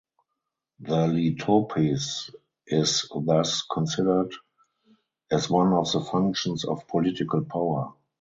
The 0.79 0.95
letopis 1.05 2.33
is 2.65 3.07
thus 3.23 3.61
considered 3.71 4.33
as 5.29 5.47
one 5.47 5.73
of 5.73 5.91
the 5.91 6.01
functions 6.01 6.65
of 6.65 6.87
political 6.87 7.45
power. 7.45 7.93